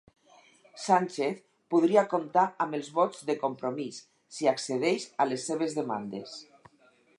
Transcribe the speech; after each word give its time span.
Sánchez 0.83 1.35
podria 1.73 2.03
comptar 2.13 2.45
amb 2.65 2.79
els 2.79 2.89
vots 2.97 3.21
de 3.29 3.37
Compromís 3.45 4.01
si 4.39 4.51
accedeix 4.55 5.07
a 5.27 5.31
les 5.31 5.47
seves 5.51 5.81
demandes 5.83 6.37